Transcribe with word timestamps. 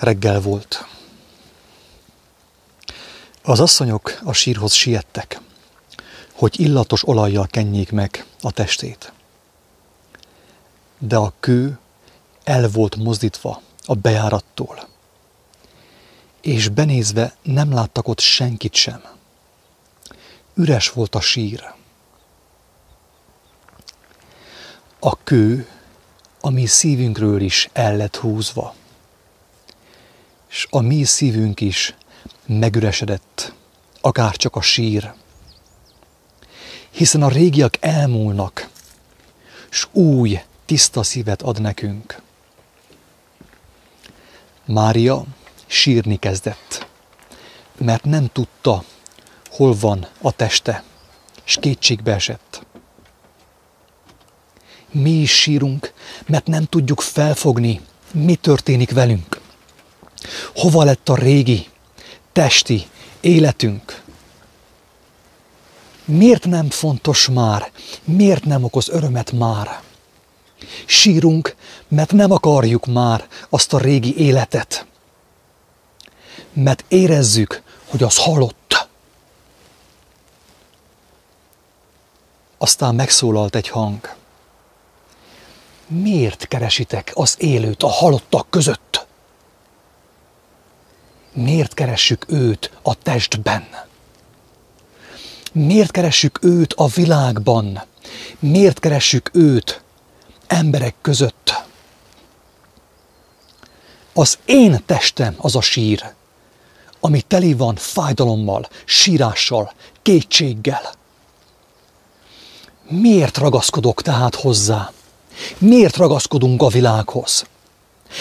Reggel 0.00 0.40
volt. 0.40 0.86
Az 3.42 3.60
asszonyok 3.60 4.20
a 4.24 4.32
sírhoz 4.32 4.72
siettek, 4.72 5.40
hogy 6.32 6.60
illatos 6.60 7.08
olajjal 7.08 7.46
kenjék 7.46 7.92
meg 7.92 8.24
a 8.40 8.50
testét. 8.52 9.12
De 10.98 11.16
a 11.16 11.32
kő 11.40 11.78
el 12.44 12.68
volt 12.68 12.96
mozdítva 12.96 13.62
a 13.84 13.94
bejárattól, 13.94 14.88
és 16.40 16.68
benézve 16.68 17.36
nem 17.42 17.72
láttak 17.72 18.08
ott 18.08 18.20
senkit 18.20 18.74
sem. 18.74 19.02
Üres 20.54 20.90
volt 20.90 21.14
a 21.14 21.20
sír. 21.20 21.72
A 24.98 25.22
kő 25.22 25.68
a 26.40 26.50
mi 26.50 26.66
szívünkről 26.66 27.40
is 27.40 27.68
el 27.72 27.96
lett 27.96 28.16
húzva 28.16 28.74
és 30.56 30.66
a 30.70 30.80
mi 30.80 31.04
szívünk 31.04 31.60
is 31.60 31.94
megüresedett, 32.46 33.52
akár 34.00 34.36
csak 34.36 34.56
a 34.56 34.60
sír. 34.60 35.12
Hiszen 36.90 37.22
a 37.22 37.28
régiak 37.28 37.76
elmúlnak, 37.80 38.68
és 39.70 39.86
új, 39.92 40.40
tiszta 40.64 41.02
szívet 41.02 41.42
ad 41.42 41.60
nekünk. 41.60 42.22
Mária 44.64 45.24
sírni 45.66 46.18
kezdett, 46.18 46.86
mert 47.78 48.04
nem 48.04 48.28
tudta, 48.32 48.84
hol 49.50 49.74
van 49.74 50.08
a 50.20 50.32
teste, 50.32 50.82
és 51.44 51.56
kétségbe 51.60 52.14
esett. 52.14 52.66
Mi 54.90 55.10
is 55.10 55.40
sírunk, 55.40 55.92
mert 56.26 56.46
nem 56.46 56.64
tudjuk 56.64 57.00
felfogni, 57.00 57.80
mi 58.12 58.34
történik 58.34 58.90
velünk. 58.90 59.35
Hova 60.56 60.84
lett 60.84 61.08
a 61.08 61.14
régi, 61.14 61.68
testi 62.32 62.86
életünk? 63.20 64.02
Miért 66.04 66.44
nem 66.44 66.70
fontos 66.70 67.28
már? 67.28 67.70
Miért 68.04 68.44
nem 68.44 68.64
okoz 68.64 68.88
örömet 68.88 69.32
már? 69.32 69.80
Sírunk, 70.86 71.56
mert 71.88 72.12
nem 72.12 72.30
akarjuk 72.30 72.86
már 72.86 73.28
azt 73.48 73.72
a 73.72 73.78
régi 73.78 74.16
életet. 74.18 74.86
Mert 76.52 76.84
érezzük, 76.88 77.62
hogy 77.86 78.02
az 78.02 78.16
halott. 78.16 78.88
Aztán 82.58 82.94
megszólalt 82.94 83.54
egy 83.54 83.68
hang. 83.68 84.14
Miért 85.86 86.48
keresitek 86.48 87.12
az 87.14 87.36
élőt 87.38 87.82
a 87.82 87.88
halottak 87.88 88.50
között? 88.50 88.85
Miért 91.36 91.74
keressük 91.74 92.24
őt 92.28 92.70
a 92.82 92.94
testben? 92.94 93.66
Miért 95.52 95.90
keressük 95.90 96.38
őt 96.42 96.72
a 96.72 96.86
világban? 96.86 97.82
Miért 98.38 98.78
keressük 98.78 99.30
őt 99.32 99.82
emberek 100.46 100.94
között? 101.00 101.62
Az 104.12 104.38
én 104.44 104.82
testem 104.86 105.34
az 105.36 105.56
a 105.56 105.60
sír, 105.60 106.04
ami 107.00 107.20
teli 107.20 107.54
van 107.54 107.74
fájdalommal, 107.74 108.68
sírással, 108.84 109.72
kétséggel. 110.02 110.92
Miért 112.88 113.36
ragaszkodok 113.38 114.02
tehát 114.02 114.34
hozzá? 114.34 114.92
Miért 115.58 115.96
ragaszkodunk 115.96 116.62
a 116.62 116.68
világhoz? 116.68 117.46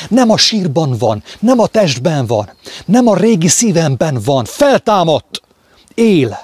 Nem 0.09 0.30
a 0.30 0.38
sírban 0.38 0.97
van, 0.97 1.23
nem 1.39 1.59
a 1.59 1.67
testben 1.67 2.25
van, 2.25 2.50
nem 2.86 3.08
a 3.08 3.16
régi 3.16 3.47
szívemben 3.47 4.19
van, 4.23 4.45
feltámadt, 4.45 5.41
él, 5.94 6.39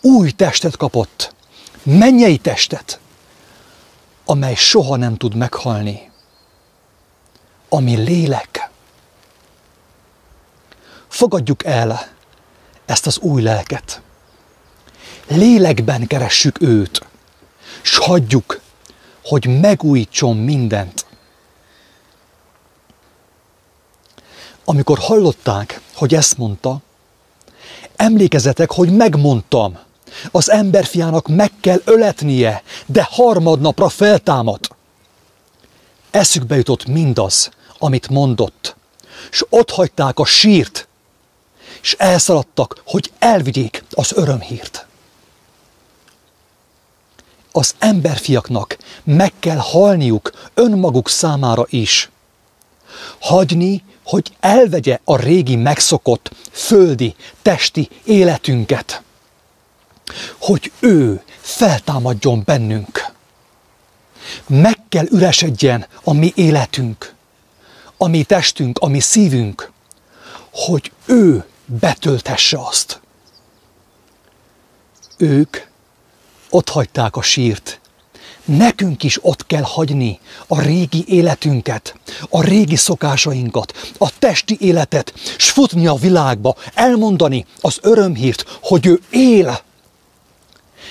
új 0.00 0.30
testet 0.30 0.76
kapott, 0.76 1.34
mennyei 1.82 2.38
testet, 2.38 3.00
amely 4.24 4.54
soha 4.54 4.96
nem 4.96 5.16
tud 5.16 5.34
meghalni, 5.34 6.10
ami 7.68 7.96
lélek. 7.96 8.70
Fogadjuk 11.08 11.64
el 11.64 12.08
ezt 12.86 13.06
az 13.06 13.18
új 13.18 13.42
lelket. 13.42 14.00
Lélekben 15.28 16.06
keressük 16.06 16.60
őt, 16.60 17.06
s 17.82 17.96
hagyjuk, 17.96 18.60
hogy 19.24 19.60
megújítson 19.60 20.36
mindent 20.36 21.06
amikor 24.68 24.98
hallották, 24.98 25.80
hogy 25.94 26.14
ezt 26.14 26.38
mondta, 26.38 26.80
emlékezetek, 27.96 28.70
hogy 28.70 28.96
megmondtam, 28.96 29.78
az 30.30 30.50
emberfiának 30.50 31.28
meg 31.28 31.50
kell 31.60 31.80
öletnie, 31.84 32.62
de 32.86 33.08
harmadnapra 33.10 33.88
feltámad. 33.88 34.60
Eszükbe 36.10 36.56
jutott 36.56 36.86
mindaz, 36.86 37.50
amit 37.78 38.08
mondott, 38.08 38.76
és 39.30 39.44
ott 39.48 39.70
hagyták 39.70 40.18
a 40.18 40.24
sírt, 40.24 40.88
és 41.82 41.94
elszaladtak, 41.98 42.82
hogy 42.86 43.12
elvigyék 43.18 43.84
az 43.90 44.12
örömhírt. 44.12 44.86
Az 47.52 47.74
emberfiaknak 47.78 48.76
meg 49.04 49.32
kell 49.38 49.56
halniuk 49.56 50.50
önmaguk 50.54 51.08
számára 51.08 51.66
is. 51.68 52.10
Hagyni 53.18 53.82
hogy 54.06 54.36
elvegye 54.40 54.98
a 55.04 55.16
régi 55.16 55.56
megszokott 55.56 56.30
földi, 56.50 57.14
testi 57.42 57.88
életünket. 58.04 59.02
Hogy 60.38 60.72
ő 60.80 61.22
feltámadjon 61.40 62.42
bennünk. 62.44 63.12
Meg 64.46 64.78
kell 64.88 65.06
üresedjen 65.10 65.86
a 66.02 66.12
mi 66.12 66.32
életünk, 66.34 67.14
a 67.96 68.06
mi 68.06 68.22
testünk, 68.22 68.78
a 68.78 68.86
mi 68.86 69.00
szívünk, 69.00 69.72
hogy 70.52 70.92
ő 71.06 71.44
betöltesse 71.64 72.58
azt. 72.58 73.00
Ők 75.16 75.56
ott 76.50 76.68
hagyták 76.68 77.16
a 77.16 77.22
sírt, 77.22 77.80
Nekünk 78.46 79.02
is 79.02 79.24
ott 79.24 79.46
kell 79.46 79.62
hagyni 79.62 80.18
a 80.46 80.60
régi 80.60 81.04
életünket, 81.08 81.94
a 82.30 82.42
régi 82.42 82.76
szokásainkat, 82.76 83.92
a 83.98 84.18
testi 84.18 84.56
életet, 84.60 85.12
s 85.38 85.50
futni 85.50 85.86
a 85.86 85.94
világba, 85.94 86.56
elmondani 86.74 87.46
az 87.60 87.78
örömhírt, 87.82 88.58
hogy 88.62 88.86
ő 88.86 89.00
él, 89.10 89.60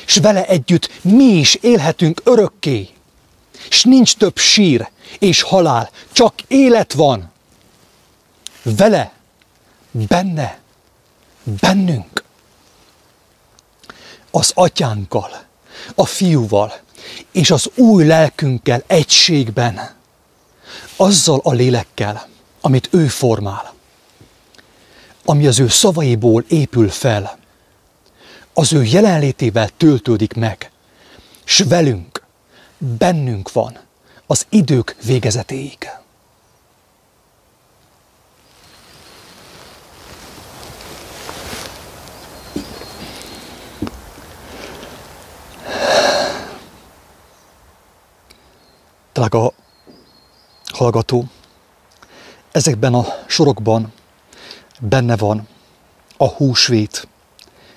és 0.05 0.15
vele 0.15 0.45
együtt 0.45 0.89
mi 1.01 1.23
is 1.23 1.55
élhetünk 1.55 2.21
örökké. 2.23 2.89
És 3.69 3.83
nincs 3.83 4.15
több 4.15 4.37
sír 4.37 4.89
és 5.19 5.41
halál, 5.41 5.89
csak 6.11 6.33
élet 6.47 6.93
van. 6.93 7.31
Vele, 8.63 9.11
benne, 9.91 10.59
bennünk. 11.43 12.23
Az 14.31 14.51
atyánkkal, 14.53 15.43
a 15.95 16.05
fiúval, 16.05 16.83
és 17.31 17.51
az 17.51 17.69
új 17.75 18.05
lelkünkkel 18.05 18.83
egységben, 18.87 19.93
azzal 20.95 21.39
a 21.43 21.51
lélekkel, 21.51 22.27
amit 22.61 22.89
ő 22.91 23.07
formál, 23.07 23.73
ami 25.25 25.47
az 25.47 25.59
ő 25.59 25.67
szavaiból 25.67 26.43
épül 26.47 26.89
fel, 26.89 27.37
az 28.53 28.73
ő 28.73 28.83
jelenlétével 28.83 29.69
töltődik 29.77 30.33
meg, 30.33 30.71
s 31.43 31.59
velünk, 31.59 32.23
bennünk 32.77 33.51
van 33.51 33.77
az 34.25 34.45
idők 34.49 34.95
végezetéig. 35.03 35.89
Drága 49.15 49.53
hallgató, 50.73 51.25
ezekben 52.51 52.93
a 52.93 53.05
sorokban 53.25 53.93
benne 54.79 55.15
van 55.15 55.47
a 56.17 56.27
húsvét, 56.27 57.07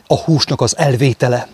a 0.06 0.14
húsnak 0.14 0.60
az 0.60 0.76
elvétele, 0.76 1.48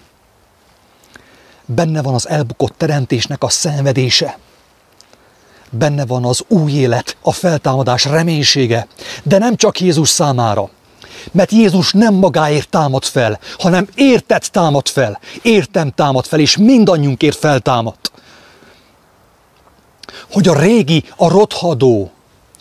benne 1.66 2.02
van 2.02 2.14
az 2.14 2.28
elbukott 2.28 2.74
teremtésnek 2.76 3.42
a 3.42 3.48
szenvedése, 3.48 4.38
benne 5.70 6.06
van 6.06 6.24
az 6.24 6.44
új 6.48 6.72
élet, 6.72 7.16
a 7.20 7.32
feltámadás 7.32 8.04
reménysége, 8.04 8.86
de 9.22 9.38
nem 9.38 9.56
csak 9.56 9.80
Jézus 9.80 10.08
számára, 10.08 10.70
mert 11.32 11.50
Jézus 11.50 11.92
nem 11.92 12.14
magáért 12.14 12.68
támad 12.68 13.04
fel, 13.04 13.38
hanem 13.58 13.88
értett 13.94 14.42
támad 14.44 14.88
fel, 14.88 15.20
értem 15.42 15.90
támad 15.90 16.26
fel, 16.26 16.40
és 16.40 16.56
mindannyiunkért 16.56 17.38
feltámadt 17.38 18.12
hogy 20.34 20.48
a 20.48 20.58
régi, 20.58 21.04
a 21.16 21.28
rothadó, 21.28 22.10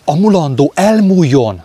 a 0.05 0.15
mulandó 0.15 0.71
elmúljon, 0.75 1.63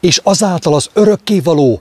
és 0.00 0.20
azáltal 0.22 0.74
az 0.74 0.90
örökkévaló, 0.92 1.80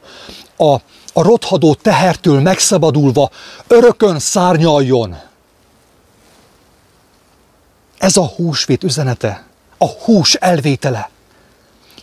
a, 0.57 0.73
a 1.13 1.21
rothadó 1.21 1.73
tehertől 1.73 2.41
megszabadulva 2.41 3.29
örökön 3.67 4.19
szárnyaljon. 4.19 5.17
Ez 7.97 8.17
a 8.17 8.25
húsvét 8.25 8.83
üzenete, 8.83 9.45
a 9.77 9.85
hús 9.85 10.33
elvétele. 10.33 11.09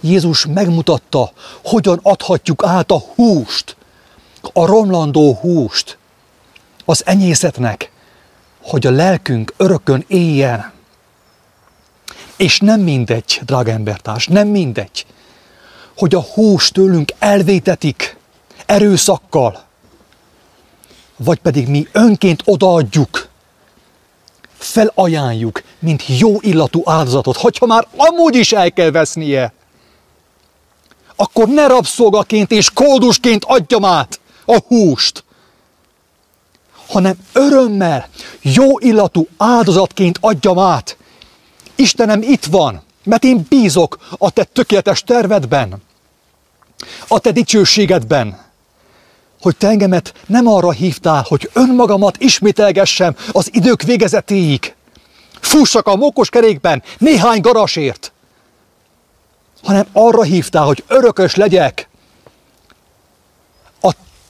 Jézus 0.00 0.46
megmutatta, 0.46 1.32
hogyan 1.64 2.00
adhatjuk 2.02 2.64
át 2.64 2.90
a 2.90 2.98
húst, 3.14 3.76
a 4.52 4.66
romlandó 4.66 5.34
húst 5.34 5.98
az 6.84 7.06
enyészetnek, 7.06 7.90
hogy 8.62 8.86
a 8.86 8.90
lelkünk 8.90 9.54
örökön 9.56 10.04
éljen. 10.08 10.72
És 12.36 12.58
nem 12.60 12.80
mindegy, 12.80 13.40
drága 13.44 13.70
embertárs, 13.70 14.26
nem 14.26 14.48
mindegy, 14.48 15.06
hogy 15.96 16.14
a 16.14 16.20
hús 16.20 16.70
tőlünk 16.70 17.12
elvétetik 17.18 18.16
erőszakkal, 18.66 19.62
vagy 21.16 21.38
pedig 21.38 21.68
mi 21.68 21.88
önként 21.92 22.42
odaadjuk, 22.44 23.28
felajánljuk, 24.58 25.62
mint 25.78 26.04
jó 26.06 26.36
illatú 26.40 26.82
áldozatot, 26.84 27.36
hogyha 27.36 27.66
már 27.66 27.86
amúgy 27.96 28.34
is 28.34 28.52
el 28.52 28.72
kell 28.72 28.90
vesznie, 28.90 29.52
akkor 31.16 31.48
ne 31.48 31.66
rabszolgaként 31.66 32.50
és 32.50 32.70
koldusként 32.70 33.44
adjam 33.44 33.84
át 33.84 34.20
a 34.44 34.58
húst, 34.66 35.24
hanem 36.90 37.14
örömmel, 37.32 38.08
jó 38.42 38.78
illatú 38.78 39.28
áldozatként 39.36 40.18
adjam 40.20 40.58
át. 40.58 40.96
Istenem 41.74 42.22
itt 42.22 42.44
van, 42.44 42.82
mert 43.04 43.24
én 43.24 43.46
bízok 43.48 43.98
a 44.18 44.30
te 44.30 44.44
tökéletes 44.44 45.02
tervedben, 45.02 45.82
a 47.08 47.18
te 47.18 47.30
dicsőségedben, 47.30 48.38
hogy 49.40 49.56
te 49.56 49.68
engemet 49.68 50.14
nem 50.26 50.46
arra 50.46 50.70
hívtál, 50.70 51.24
hogy 51.28 51.50
önmagamat 51.52 52.16
ismételgessem 52.18 53.16
az 53.32 53.48
idők 53.52 53.82
végezetéig, 53.82 54.74
fussak 55.40 55.86
a 55.86 55.96
mókos 55.96 56.28
kerékben 56.28 56.82
néhány 56.98 57.40
garasért, 57.40 58.12
hanem 59.62 59.86
arra 59.92 60.22
hívtál, 60.22 60.64
hogy 60.64 60.84
örökös 60.86 61.34
legyek, 61.34 61.88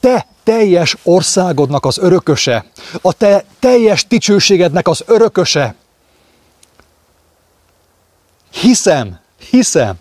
te 0.00 0.26
teljes 0.42 0.96
országodnak 1.02 1.84
az 1.84 1.98
örököse, 1.98 2.64
a 3.02 3.12
te 3.12 3.44
teljes 3.58 4.06
dicsőségednek 4.06 4.88
az 4.88 5.02
örököse. 5.06 5.74
Hiszem, 8.50 9.18
hiszem, 9.50 9.94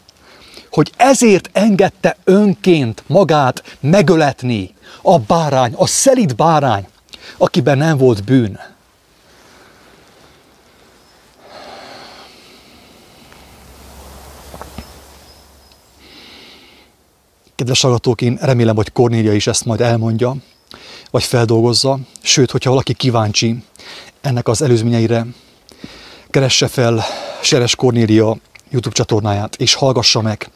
hogy 0.71 0.91
ezért 0.97 1.49
engedte 1.53 2.17
önként 2.23 3.03
magát 3.07 3.77
megöletni 3.79 4.75
a 5.01 5.19
bárány, 5.19 5.73
a 5.73 5.87
szelid 5.87 6.35
bárány, 6.35 6.87
akiben 7.37 7.77
nem 7.77 7.97
volt 7.97 8.23
bűn. 8.23 8.59
Kedves 17.59 17.81
hallgatók, 17.81 18.21
én 18.21 18.37
remélem, 18.41 18.75
hogy 18.75 18.91
Kornélia 18.91 19.33
is 19.33 19.47
ezt 19.47 19.65
majd 19.65 19.81
elmondja, 19.81 20.35
vagy 21.11 21.23
feldolgozza. 21.23 21.99
Sőt, 22.21 22.51
hogyha 22.51 22.69
valaki 22.69 22.93
kíváncsi 22.93 23.63
ennek 24.21 24.47
az 24.47 24.61
előzményeire, 24.61 25.25
keresse 26.29 26.67
fel 26.67 27.03
Seres 27.41 27.75
Kornélia 27.75 28.37
YouTube 28.69 28.95
csatornáját, 28.95 29.55
és 29.55 29.73
hallgassa 29.73 30.21
meg, 30.21 30.49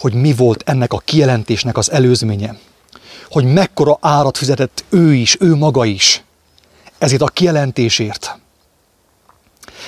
hogy 0.00 0.14
mi 0.14 0.34
volt 0.34 0.62
ennek 0.66 0.92
a 0.92 0.98
kijelentésnek 0.98 1.76
az 1.76 1.90
előzménye. 1.90 2.56
Hogy 3.30 3.44
mekkora 3.44 3.98
árat 4.00 4.36
fizetett 4.36 4.84
ő 4.88 5.14
is, 5.14 5.36
ő 5.40 5.54
maga 5.54 5.84
is 5.84 6.22
ezért 6.98 7.22
a 7.22 7.26
kijelentésért. 7.26 8.38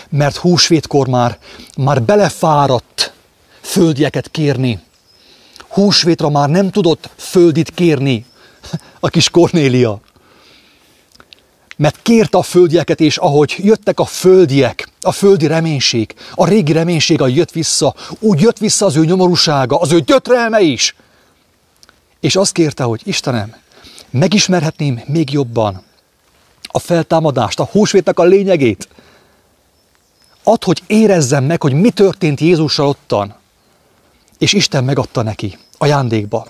Mert 0.08 0.36
húsvétkor 0.36 1.08
már, 1.08 1.38
már 1.76 2.02
belefáradt 2.02 3.12
földieket 3.60 4.30
kérni, 4.30 4.80
húsvétra 5.74 6.28
már 6.28 6.48
nem 6.48 6.70
tudott 6.70 7.10
földit 7.16 7.70
kérni 7.70 8.26
a 9.00 9.08
kis 9.08 9.30
Kornélia. 9.30 10.00
Mert 11.76 12.02
kérte 12.02 12.38
a 12.38 12.42
földieket, 12.42 13.00
és 13.00 13.16
ahogy 13.16 13.54
jöttek 13.58 14.00
a 14.00 14.04
földiek, 14.04 14.88
a 15.00 15.12
földi 15.12 15.46
reménység, 15.46 16.14
a 16.34 16.46
régi 16.46 16.72
reménység, 16.72 17.20
ahogy 17.20 17.36
jött 17.36 17.50
vissza, 17.50 17.94
úgy 18.18 18.40
jött 18.40 18.58
vissza 18.58 18.86
az 18.86 18.96
ő 18.96 19.04
nyomorúsága, 19.04 19.76
az 19.76 19.92
ő 19.92 20.00
gyötrelme 20.00 20.60
is. 20.60 20.94
És 22.20 22.36
azt 22.36 22.52
kérte, 22.52 22.82
hogy 22.82 23.00
Istenem, 23.04 23.54
megismerhetném 24.10 25.00
még 25.06 25.32
jobban 25.32 25.82
a 26.62 26.78
feltámadást, 26.78 27.60
a 27.60 27.68
húsvétnek 27.72 28.18
a 28.18 28.24
lényegét. 28.24 28.88
Add, 30.42 30.64
hogy 30.64 30.82
érezzem 30.86 31.44
meg, 31.44 31.62
hogy 31.62 31.72
mi 31.72 31.90
történt 31.90 32.40
Jézussal 32.40 32.86
ottan. 32.86 33.34
És 34.38 34.52
Isten 34.52 34.84
megadta 34.84 35.22
neki 35.22 35.58
ajándékba. 35.78 36.46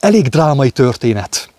Elég 0.00 0.28
drámai 0.28 0.70
történet, 0.70 1.50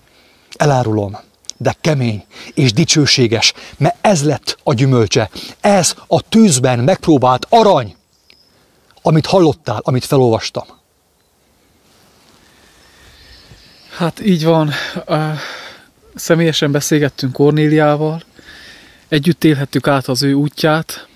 elárulom, 0.56 1.18
de 1.57 1.75
kemény 1.81 2.25
és 2.54 2.74
dicsőséges, 2.74 3.54
mert 3.77 3.98
ez 4.01 4.24
lett 4.24 4.57
a 4.63 4.74
gyümölcse. 4.74 5.30
Ez 5.62 5.95
a 6.07 6.21
tűzben 6.21 6.80
megpróbált 6.80 7.45
arany, 7.50 7.95
amit 9.01 9.25
hallottál, 9.25 9.80
amit 9.83 10.06
felolvastam. 10.06 10.65
Hát 13.98 14.19
így 14.19 14.44
van. 14.44 14.71
Személyesen 16.15 16.71
beszélgettünk 16.71 17.33
Kornéliával, 17.33 18.24
együtt 19.07 19.44
élhettük 19.44 19.88
át 19.88 20.07
az 20.07 20.24
ő 20.24 20.33
útját, 20.33 21.07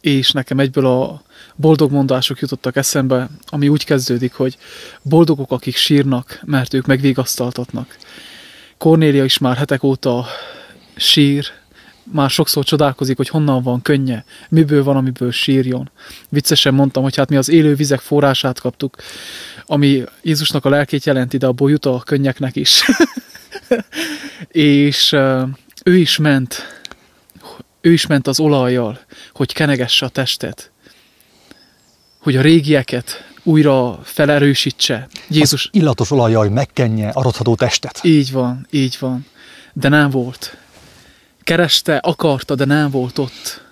és 0.00 0.30
nekem 0.30 0.58
egyből 0.58 0.86
a 0.86 1.22
boldog 1.60 1.90
mondások 1.90 2.38
jutottak 2.38 2.76
eszembe, 2.76 3.28
ami 3.46 3.68
úgy 3.68 3.84
kezdődik, 3.84 4.32
hogy 4.32 4.56
boldogok, 5.02 5.52
akik 5.52 5.76
sírnak, 5.76 6.40
mert 6.44 6.74
ők 6.74 6.86
megvigasztaltatnak. 6.86 7.96
Kornélia 8.76 9.24
is 9.24 9.38
már 9.38 9.56
hetek 9.56 9.82
óta 9.82 10.26
sír, 10.96 11.46
már 12.12 12.30
sokszor 12.30 12.64
csodálkozik, 12.64 13.16
hogy 13.16 13.28
honnan 13.28 13.62
van 13.62 13.82
könnye, 13.82 14.24
miből 14.48 14.84
van, 14.84 14.96
amiből 14.96 15.30
sírjon. 15.30 15.90
Viccesen 16.28 16.74
mondtam, 16.74 17.02
hogy 17.02 17.16
hát 17.16 17.28
mi 17.28 17.36
az 17.36 17.48
élő 17.48 17.74
vizek 17.74 18.00
forrását 18.00 18.60
kaptuk, 18.60 18.96
ami 19.66 20.04
Jézusnak 20.22 20.64
a 20.64 20.68
lelkét 20.68 21.04
jelenti, 21.04 21.36
de 21.36 21.46
abból 21.46 21.70
jut 21.70 21.86
a 21.86 22.02
könnyeknek 22.04 22.56
is. 22.56 22.82
és 24.48 25.12
ő 25.84 25.96
is 25.96 26.16
ment, 26.16 26.82
ő 27.80 27.92
is 27.92 28.06
ment 28.06 28.26
az 28.26 28.40
olajjal, 28.40 29.00
hogy 29.32 29.52
kenegesse 29.52 30.06
a 30.06 30.08
testet, 30.08 30.70
hogy 32.18 32.36
a 32.36 32.40
régieket 32.40 33.28
újra 33.42 33.98
felerősítse. 34.02 35.08
Jézus... 35.28 35.64
Az 35.64 35.70
illatos 35.80 36.10
olajjal 36.10 36.48
megkenje 36.48 37.08
a 37.08 37.22
rothadó 37.22 37.54
testet. 37.54 38.00
Így 38.02 38.32
van, 38.32 38.66
így 38.70 38.96
van. 39.00 39.26
De 39.72 39.88
nem 39.88 40.10
volt. 40.10 40.56
Kereste, 41.42 41.96
akarta, 41.96 42.54
de 42.54 42.64
nem 42.64 42.90
volt 42.90 43.18
ott. 43.18 43.62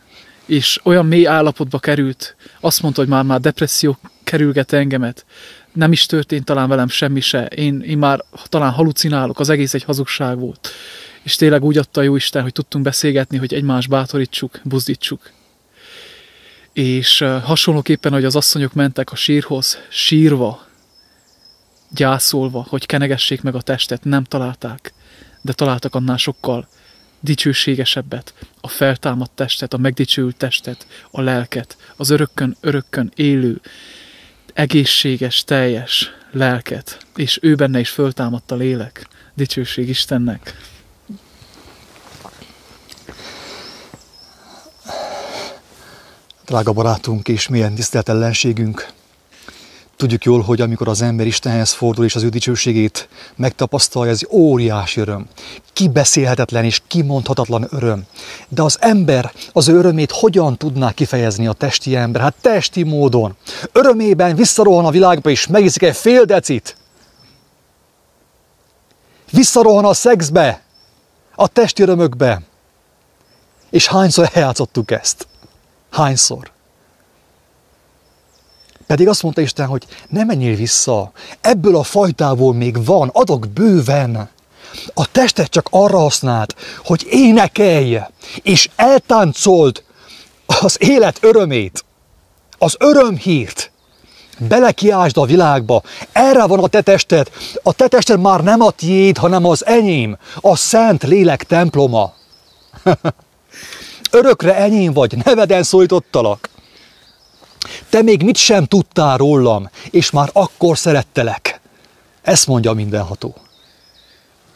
És 0.46 0.80
olyan 0.82 1.06
mély 1.06 1.26
állapotba 1.26 1.78
került, 1.78 2.36
azt 2.60 2.82
mondta, 2.82 3.00
hogy 3.00 3.10
már-már 3.10 3.40
depresszió 3.40 3.98
kerülget 4.24 4.72
engemet. 4.72 5.24
Nem 5.72 5.92
is 5.92 6.06
történt 6.06 6.44
talán 6.44 6.68
velem 6.68 6.88
semmi 6.88 7.20
se. 7.20 7.46
Én, 7.46 7.80
én 7.80 7.98
már 7.98 8.24
talán 8.44 8.72
halucinálok, 8.72 9.40
az 9.40 9.48
egész 9.48 9.74
egy 9.74 9.82
hazugság 9.82 10.38
volt. 10.38 10.68
És 11.22 11.36
tényleg 11.36 11.64
úgy 11.64 11.78
adta 11.78 12.00
a 12.00 12.04
Jóisten, 12.04 12.42
hogy 12.42 12.52
tudtunk 12.52 12.84
beszélgetni, 12.84 13.36
hogy 13.36 13.54
egymást 13.54 13.88
bátorítsuk, 13.88 14.60
buzdítsuk 14.64 15.30
és 16.76 17.18
hasonlóképpen, 17.42 18.12
hogy 18.12 18.24
az 18.24 18.36
asszonyok 18.36 18.72
mentek 18.72 19.12
a 19.12 19.16
sírhoz, 19.16 19.78
sírva, 19.88 20.66
gyászolva, 21.90 22.66
hogy 22.68 22.86
kenegessék 22.86 23.42
meg 23.42 23.54
a 23.54 23.60
testet, 23.60 24.04
nem 24.04 24.24
találták, 24.24 24.92
de 25.40 25.52
találtak 25.52 25.94
annál 25.94 26.16
sokkal 26.16 26.68
dicsőségesebbet, 27.20 28.34
a 28.60 28.68
feltámadt 28.68 29.30
testet, 29.34 29.72
a 29.72 29.76
megdicsőült 29.76 30.36
testet, 30.36 30.86
a 31.10 31.20
lelket, 31.20 31.76
az 31.96 32.10
örökkön, 32.10 32.56
örökkön 32.60 33.12
élő, 33.14 33.60
egészséges, 34.52 35.44
teljes 35.44 36.10
lelket, 36.30 37.06
és 37.14 37.38
ő 37.42 37.54
benne 37.54 37.80
is 37.80 37.90
föltámadt 37.90 38.50
a 38.50 38.56
lélek. 38.56 39.08
Dicsőség 39.34 39.88
Istennek! 39.88 40.56
Drága 46.46 46.72
barátunk 46.72 47.28
és 47.28 47.48
milyen 47.48 47.74
tisztelt 47.74 48.08
ellenségünk, 48.08 48.94
Tudjuk 49.96 50.24
jól, 50.24 50.40
hogy 50.40 50.60
amikor 50.60 50.88
az 50.88 51.02
ember 51.02 51.26
Istenhez 51.26 51.72
fordul 51.72 52.04
és 52.04 52.14
az 52.14 52.22
ő 52.22 52.28
dicsőségét 52.28 53.08
megtapasztalja, 53.36 54.10
ez 54.10 54.20
óriási 54.30 55.00
öröm. 55.00 55.26
Kibeszélhetetlen 55.72 56.64
és 56.64 56.82
kimondhatatlan 56.86 57.66
öröm. 57.70 58.06
De 58.48 58.62
az 58.62 58.76
ember 58.80 59.32
az 59.52 59.68
örömét 59.68 60.10
hogyan 60.10 60.56
tudná 60.56 60.92
kifejezni 60.92 61.46
a 61.46 61.52
testi 61.52 61.96
ember? 61.96 62.22
Hát 62.22 62.34
testi 62.40 62.82
módon. 62.82 63.36
Örömében 63.72 64.36
visszarohan 64.36 64.84
a 64.84 64.90
világba 64.90 65.30
és 65.30 65.46
megiszik 65.46 65.82
egy 65.82 65.96
fél 65.96 66.24
decit. 66.24 66.76
Visszarohan 69.30 69.84
a 69.84 69.94
szexbe, 69.94 70.62
a 71.34 71.48
testi 71.48 71.82
örömökbe. 71.82 72.42
És 73.70 73.86
hányszor 73.86 74.30
eljátszottuk 74.32 74.90
ezt? 74.90 75.26
Hányszor? 75.96 76.50
Pedig 78.86 79.08
azt 79.08 79.22
mondta 79.22 79.40
Isten, 79.40 79.66
hogy 79.66 79.86
ne 80.08 80.24
menjél 80.24 80.56
vissza, 80.56 81.12
ebből 81.40 81.76
a 81.76 81.82
fajtából 81.82 82.54
még 82.54 82.84
van, 82.84 83.10
adok 83.12 83.48
bőven. 83.48 84.28
A 84.94 85.10
testet 85.10 85.50
csak 85.50 85.68
arra 85.70 85.98
használt, 85.98 86.54
hogy 86.84 87.06
énekelj, 87.10 87.98
és 88.42 88.68
eltáncold 88.76 89.82
az 90.46 90.76
élet 90.80 91.18
örömét, 91.20 91.84
az 92.58 92.76
örömhírt. 92.78 93.70
Belekiásd 94.38 95.16
a 95.16 95.24
világba, 95.24 95.82
erre 96.12 96.46
van 96.46 96.58
a 96.58 96.68
te 96.68 96.80
tested. 96.80 97.30
A 97.62 97.72
te 97.72 97.88
tested 97.88 98.20
már 98.20 98.42
nem 98.42 98.60
a 98.60 98.70
tiéd, 98.70 99.16
hanem 99.16 99.44
az 99.44 99.66
enyém, 99.66 100.18
a 100.40 100.56
szent 100.56 101.02
lélek 101.02 101.44
temploma. 101.44 102.14
Örökre 104.10 104.56
enyém 104.56 104.92
vagy, 104.92 105.16
neveden 105.24 105.62
szólítottalak. 105.62 106.48
Te 107.88 108.02
még 108.02 108.22
mit 108.22 108.36
sem 108.36 108.64
tudtál 108.64 109.16
rólam, 109.16 109.70
és 109.90 110.10
már 110.10 110.30
akkor 110.32 110.78
szerettelek. 110.78 111.60
Ezt 112.22 112.46
mondja 112.46 112.72
mindenható. 112.72 113.34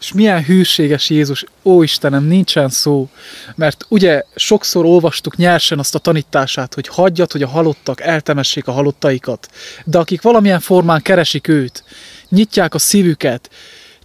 És 0.00 0.12
milyen 0.12 0.45
hűséges 0.45 1.11
Jézus, 1.11 1.45
ó 1.62 1.83
Istenem, 1.83 2.25
nincsen 2.25 2.69
szó, 2.69 3.09
mert 3.54 3.85
ugye 3.88 4.23
sokszor 4.35 4.85
olvastuk 4.85 5.37
nyersen 5.37 5.78
azt 5.78 5.95
a 5.95 5.99
tanítását, 5.99 6.75
hogy 6.75 6.88
hagyjad, 6.88 7.33
hogy 7.33 7.42
a 7.42 7.49
halottak 7.49 8.00
eltemessék 8.00 8.66
a 8.66 8.73
halottaikat, 8.73 9.49
de 9.85 9.99
akik 9.99 10.23
valamilyen 10.23 10.61
formán 10.61 11.02
keresik 11.02 11.49
őt, 11.49 11.85
nyitják 12.28 12.75
a 12.75 12.78
szívüket, 12.78 13.50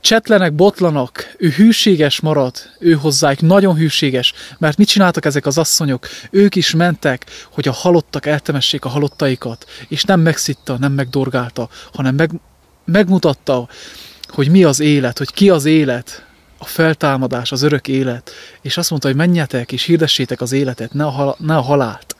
csetlenek, 0.05 0.53
botlanak, 0.53 1.35
ő 1.38 1.50
hűséges 1.50 2.19
marad, 2.19 2.55
ő 2.79 2.93
hozzájuk 2.93 3.41
nagyon 3.41 3.75
hűséges, 3.75 4.33
mert 4.57 4.77
mit 4.77 4.88
csináltak 4.88 5.25
ezek 5.25 5.45
az 5.45 5.57
asszonyok? 5.57 6.07
Ők 6.31 6.55
is 6.55 6.74
mentek, 6.74 7.25
hogy 7.51 7.67
a 7.67 7.71
halottak 7.71 8.25
eltemessék 8.25 8.85
a 8.85 8.89
halottaikat, 8.89 9.65
és 9.88 10.03
nem 10.03 10.19
megszitta, 10.19 10.77
nem 10.77 10.91
megdorgálta, 10.91 11.69
hanem 11.93 12.15
meg, 12.15 12.31
megmutatta, 12.85 13.67
hogy 14.27 14.50
mi 14.50 14.63
az 14.63 14.79
élet, 14.79 15.17
hogy 15.17 15.31
ki 15.31 15.50
az 15.50 15.65
élet, 15.65 16.25
a 16.57 16.65
feltámadás, 16.65 17.51
az 17.51 17.62
örök 17.62 17.88
élet, 17.88 18.31
és 18.62 18.77
azt 18.77 18.89
mondta, 18.89 19.07
hogy 19.07 19.17
menjetek 19.17 19.71
és 19.71 19.83
hirdessétek 19.83 20.41
az 20.41 20.51
életet, 20.51 20.93
ne 20.93 21.05
a, 21.05 21.09
hal- 21.09 21.39
ne 21.39 21.57
a 21.57 21.62
halált. 21.62 22.15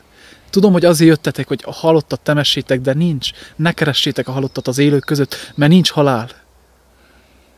Tudom, 0.50 0.72
hogy 0.72 0.84
azért 0.84 1.10
jöttetek, 1.10 1.48
hogy 1.48 1.62
a 1.64 1.72
halottat 1.72 2.20
temessétek, 2.20 2.80
de 2.80 2.92
nincs. 2.92 3.30
Ne 3.56 3.72
keressétek 3.72 4.28
a 4.28 4.32
halottat 4.32 4.68
az 4.68 4.78
élők 4.78 5.04
között, 5.04 5.52
mert 5.54 5.72
nincs 5.72 5.90
halál 5.90 6.44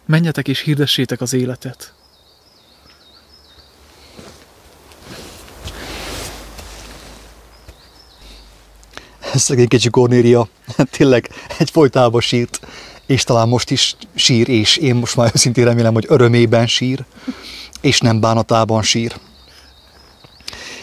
menjetek 0.09 0.49
és 0.49 0.61
hirdessétek 0.61 1.21
az 1.21 1.33
életet. 1.33 1.93
Szegény 9.35 9.69
kicsi 9.69 9.91
Kornélia 9.91 10.49
tényleg 10.97 11.31
egy 11.59 11.71
folytában 11.71 12.21
sírt, 12.21 12.61
és 13.07 13.25
talán 13.25 13.49
most 13.49 13.71
is 13.71 13.97
sír, 14.15 14.49
és 14.49 14.77
én 14.77 14.95
most 14.95 15.17
már 15.17 15.31
őszintén 15.35 15.65
remélem, 15.65 15.95
hogy 15.95 16.05
örömében 16.09 16.67
sír, 16.67 17.05
és 17.81 18.01
nem 18.01 18.21
bánatában 18.21 18.83
sír. 18.83 19.15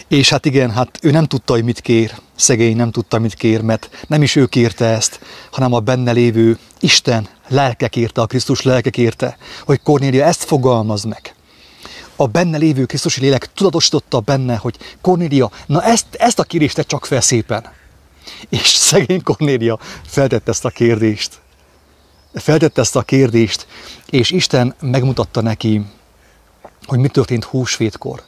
És 0.07 0.29
hát 0.29 0.45
igen, 0.45 0.71
hát 0.71 0.99
ő 1.01 1.11
nem 1.11 1.25
tudta, 1.25 1.53
hogy 1.53 1.63
mit 1.63 1.81
kér. 1.81 2.13
Szegény 2.35 2.75
nem 2.75 2.91
tudta, 2.91 3.19
mit 3.19 3.33
kér, 3.33 3.61
mert 3.61 4.05
nem 4.07 4.21
is 4.21 4.35
ő 4.35 4.45
kérte 4.45 4.85
ezt, 4.85 5.19
hanem 5.51 5.73
a 5.73 5.79
benne 5.79 6.11
lévő 6.11 6.57
Isten 6.79 7.27
lelke 7.47 7.87
kérte, 7.87 8.21
a 8.21 8.25
Krisztus 8.25 8.61
lelke 8.61 8.89
kérte, 8.89 9.37
hogy 9.65 9.81
Kornélia 9.83 10.25
ezt 10.25 10.43
fogalmaz 10.43 11.03
meg. 11.03 11.35
A 12.15 12.27
benne 12.27 12.57
lévő 12.57 12.85
Krisztusi 12.85 13.21
lélek 13.21 13.53
tudatosította 13.53 14.19
benne, 14.19 14.55
hogy 14.55 14.77
Kornélia, 15.01 15.51
na 15.65 15.83
ezt, 15.83 16.05
ezt 16.11 16.39
a 16.39 16.43
kérést 16.43 16.79
csak 16.87 17.05
fel 17.05 17.21
szépen. 17.21 17.71
És 18.49 18.67
szegény 18.67 19.23
Kornélia 19.23 19.79
feltette 20.07 20.51
ezt 20.51 20.65
a 20.65 20.69
kérdést. 20.69 21.39
Feltette 22.33 22.81
ezt 22.81 22.95
a 22.95 23.01
kérdést, 23.01 23.67
és 24.09 24.31
Isten 24.31 24.75
megmutatta 24.79 25.41
neki, 25.41 25.85
hogy 26.85 26.99
mi 26.99 27.07
történt 27.07 27.43
húsvétkor 27.43 28.23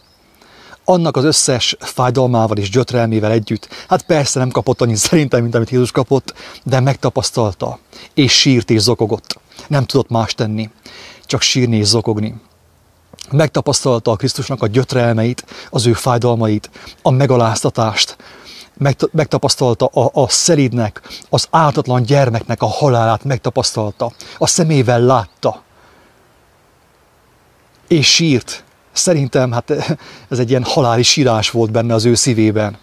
annak 0.89 1.17
az 1.17 1.23
összes 1.23 1.75
fájdalmával 1.79 2.57
és 2.57 2.69
gyötrelmével 2.69 3.31
együtt. 3.31 3.67
Hát 3.87 4.03
persze 4.03 4.39
nem 4.39 4.49
kapott 4.49 4.81
annyit 4.81 4.95
szerintem, 4.95 5.41
mint 5.41 5.55
amit 5.55 5.69
Jézus 5.69 5.91
kapott, 5.91 6.33
de 6.63 6.79
megtapasztalta, 6.79 7.79
és 8.13 8.39
sírt 8.39 8.69
és 8.69 8.81
zokogott. 8.81 9.39
Nem 9.67 9.85
tudott 9.85 10.09
más 10.09 10.33
tenni, 10.33 10.69
csak 11.25 11.41
sírni 11.41 11.77
és 11.77 11.85
zokogni. 11.85 12.35
Megtapasztalta 13.31 14.11
a 14.11 14.15
Krisztusnak 14.15 14.61
a 14.61 14.67
gyötrelmeit, 14.67 15.45
az 15.69 15.85
ő 15.85 15.93
fájdalmait, 15.93 16.69
a 17.01 17.09
megaláztatást, 17.09 18.17
megtapasztalta 19.11 19.85
a, 19.85 20.09
a 20.13 20.29
szelídnek, 20.29 21.01
az 21.29 21.47
ártatlan 21.49 22.03
gyermeknek 22.03 22.61
a 22.61 22.67
halálát, 22.67 23.23
megtapasztalta, 23.23 24.11
a 24.37 24.47
szemével 24.47 24.99
látta, 24.99 25.61
és 27.87 28.13
sírt, 28.13 28.63
Szerintem 28.97 29.51
hát 29.51 29.69
ez 30.29 30.39
egy 30.39 30.49
ilyen 30.49 30.63
haláli 30.63 31.03
sírás 31.03 31.49
volt 31.49 31.71
benne 31.71 31.93
az 31.93 32.05
ő 32.05 32.15
szívében. 32.15 32.77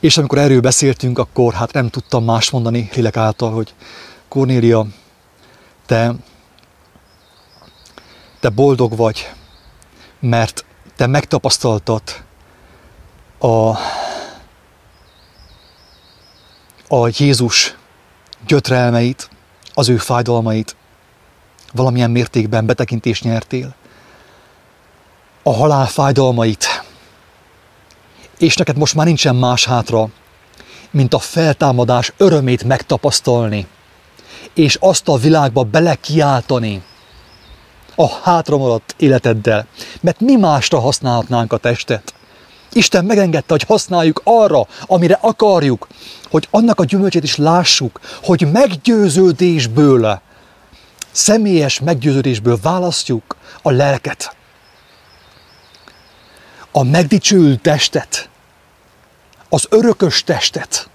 És 0.00 0.18
amikor 0.18 0.38
erről 0.38 0.60
beszéltünk, 0.60 1.18
akkor 1.18 1.52
hát 1.52 1.72
nem 1.72 1.88
tudtam 1.88 2.24
más 2.24 2.50
mondani 2.50 2.90
lélek 2.94 3.16
által, 3.16 3.52
hogy 3.52 3.74
Kornélia, 4.28 4.86
te, 5.86 6.14
te 8.40 8.48
boldog 8.48 8.96
vagy, 8.96 9.32
mert 10.20 10.64
te 10.96 11.06
megtapasztaltad 11.06 12.02
a, 13.38 13.68
a 16.88 17.08
Jézus 17.16 17.76
gyötrelmeit, 18.46 19.28
az 19.74 19.88
ő 19.88 19.96
fájdalmait, 19.96 20.76
valamilyen 21.72 22.10
mértékben 22.10 22.66
betekintést 22.66 23.24
nyertél 23.24 23.74
a 25.42 25.52
halál 25.52 25.86
fájdalmait, 25.86 26.84
és 28.38 28.56
neked 28.56 28.76
most 28.76 28.94
már 28.94 29.06
nincsen 29.06 29.36
más 29.36 29.64
hátra, 29.64 30.08
mint 30.90 31.14
a 31.14 31.18
feltámadás 31.18 32.12
örömét 32.16 32.64
megtapasztalni, 32.64 33.66
és 34.54 34.76
azt 34.80 35.08
a 35.08 35.16
világba 35.16 35.62
belekiáltani 35.62 36.82
a 37.94 38.08
hátramaradt 38.08 38.94
életeddel, 38.98 39.66
mert 40.00 40.20
mi 40.20 40.36
másra 40.36 40.80
használhatnánk 40.80 41.52
a 41.52 41.56
testet? 41.56 42.14
Isten 42.72 43.04
megengedte, 43.04 43.52
hogy 43.52 43.62
használjuk 43.62 44.20
arra, 44.24 44.66
amire 44.86 45.18
akarjuk, 45.20 45.86
hogy 46.30 46.48
annak 46.50 46.80
a 46.80 46.84
gyümölcsét 46.84 47.22
is 47.22 47.36
lássuk, 47.36 48.00
hogy 48.22 48.52
meggyőződésből, 48.52 50.20
személyes 51.10 51.80
meggyőződésből 51.80 52.58
választjuk 52.62 53.36
a 53.62 53.70
lelket 53.70 54.36
a 56.72 56.82
megdicsőült 56.82 57.60
testet, 57.60 58.28
az 59.48 59.66
örökös 59.70 60.24
testet. 60.24 60.88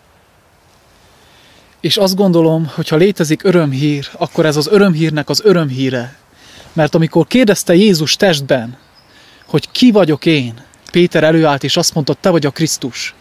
És 1.81 1.97
azt 1.97 2.15
gondolom, 2.15 2.71
hogy 2.75 2.87
ha 2.87 2.95
létezik 2.95 3.43
örömhír, 3.43 4.09
akkor 4.11 4.45
ez 4.45 4.55
az 4.55 4.67
örömhírnek 4.67 5.29
az 5.29 5.41
örömhíre. 5.43 6.15
Mert 6.73 6.95
amikor 6.95 7.27
kérdezte 7.27 7.73
Jézus 7.73 8.15
testben, 8.15 8.77
hogy 9.45 9.71
ki 9.71 9.91
vagyok 9.91 10.25
én, 10.25 10.65
Péter 10.91 11.23
előállt 11.23 11.63
és 11.63 11.77
azt 11.77 11.93
mondta, 11.93 12.13
te 12.13 12.29
vagy 12.29 12.45
a 12.45 12.51
Krisztus, 12.51 13.15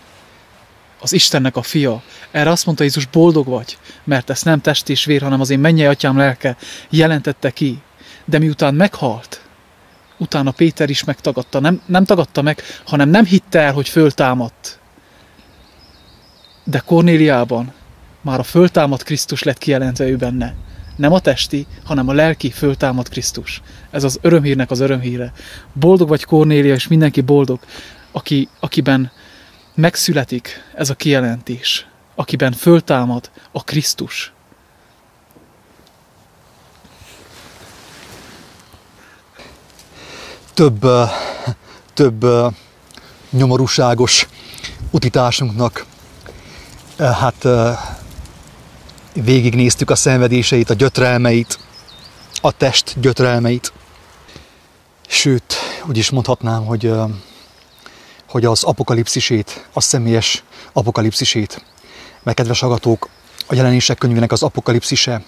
az 1.01 1.13
Istennek 1.13 1.57
a 1.57 1.63
fia. 1.63 2.03
Erre 2.31 2.51
azt 2.51 2.67
mondta 2.67 2.85
Jézus, 2.85 3.07
boldog 3.07 3.47
vagy, 3.47 3.79
mert 4.05 4.31
ez 4.31 4.43
nem 4.43 4.61
test 4.61 4.89
és 4.89 5.05
vér, 5.05 5.23
hanem 5.23 5.41
az 5.41 5.51
én 5.51 5.59
mennyei 5.59 5.87
atyám 5.87 6.17
lelke 6.17 6.57
jelentette 6.91 7.51
ki. 7.51 7.83
De 8.25 8.39
miután 8.39 8.75
meghalt, 8.75 9.46
utána 10.19 10.51
Péter 10.51 10.91
is 10.91 11.05
megtagadta. 11.05 11.61
Nem, 11.61 11.81
nem 11.87 12.05
tagadta 12.05 12.43
meg, 12.43 12.63
hanem 12.85 13.09
nem 13.09 13.25
hitte 13.25 13.61
el, 13.61 13.73
hogy 13.73 13.89
föltámadt. 13.89 14.79
De 16.65 16.79
Kornéliában 16.79 17.73
már 18.21 18.39
a 18.39 18.43
föltámadt 18.43 19.03
Krisztus 19.03 19.43
lett 19.43 19.59
kijelentve 19.59 20.09
ő 20.09 20.17
benne. 20.17 20.55
Nem 20.97 21.13
a 21.13 21.21
testi, 21.21 21.67
hanem 21.85 22.09
a 22.09 22.13
lelki 22.13 22.51
föltámadt 22.51 23.09
Krisztus. 23.09 23.63
Ez 23.91 24.05
az 24.05 24.19
örömhírnek 24.23 24.71
az 24.71 24.81
örömhíre. 24.81 25.33
Boldog 25.73 26.09
vagy 26.09 26.25
Kornélia, 26.25 26.75
és 26.75 26.89
mindenki 26.89 27.21
boldog, 27.21 27.61
aki, 28.13 28.49
akiben 28.61 29.11
megszületik 29.75 30.63
ez 30.75 30.91
a 30.91 30.95
kijelentés, 30.95 31.87
akiben 32.15 32.53
föltámad 32.53 33.31
a 33.53 33.65
Krisztus. 33.65 34.33
Több, 40.57 40.87
több 41.95 42.27
nyomorúságos 43.31 44.29
utitársunknak 44.91 45.85
hát 46.97 47.47
végignéztük 49.13 49.91
a 49.91 49.95
szenvedéseit, 49.95 50.71
a 50.71 50.75
gyötrelmeit, 50.75 51.59
a 52.41 52.53
test 52.53 53.01
gyötrelmeit. 53.01 53.73
Sőt, 55.07 55.55
úgy 55.89 55.97
is 55.97 56.11
mondhatnám, 56.11 56.65
hogy, 56.65 56.93
hogy 58.29 58.45
az 58.45 58.65
apokalipszisét, 58.65 59.69
a 59.73 59.81
személyes 59.81 60.43
apokalipszisét. 60.73 61.65
Mert 62.23 62.37
kedves 62.37 62.63
agatók, 62.63 63.09
a 63.47 63.55
jelenések 63.55 63.99
könyvének 63.99 64.33
az 64.33 64.43
apokalipszise, 64.43 65.23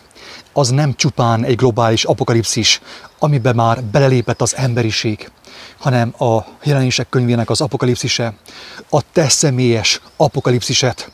az 0.52 0.68
nem 0.68 0.94
csupán 0.94 1.44
egy 1.44 1.56
globális 1.56 2.04
apokalipszis, 2.04 2.80
amiben 3.18 3.54
már 3.54 3.82
belelépett 3.82 4.42
az 4.42 4.56
emberiség, 4.56 5.30
hanem 5.78 6.14
a 6.18 6.44
jelenések 6.62 7.08
könyvének 7.08 7.50
az 7.50 7.60
apokalipszise, 7.60 8.34
a 8.90 9.02
te 9.12 9.28
személyes 9.28 10.00
apokalipsziset, 10.16 11.10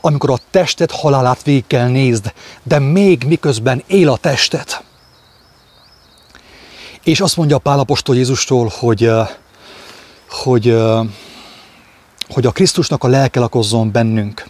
amikor 0.00 0.30
a 0.30 0.38
testet 0.50 0.90
halálát 0.90 1.42
végig 1.42 1.66
kell 1.66 1.88
nézd, 1.88 2.32
de 2.62 2.78
még 2.78 3.24
miközben 3.24 3.82
él 3.86 4.08
a 4.08 4.16
testet. 4.16 4.82
És 7.02 7.20
azt 7.20 7.36
mondja 7.36 7.58
Pálapostól 7.58 8.16
Jézustól, 8.16 8.72
hogy, 8.78 9.10
hogy, 10.28 10.76
hogy 12.28 12.46
a 12.46 12.50
Krisztusnak 12.50 13.04
a 13.04 13.08
lelke 13.08 13.40
lakozzon 13.40 13.92
bennünk, 13.92 14.44